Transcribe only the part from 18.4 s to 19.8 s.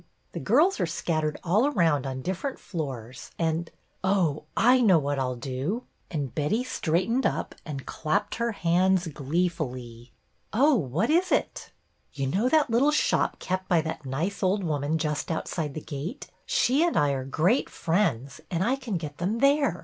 and I can get them there.